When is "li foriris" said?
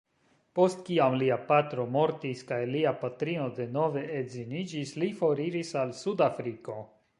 5.05-5.73